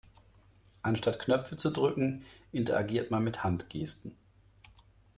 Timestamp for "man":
3.11-3.23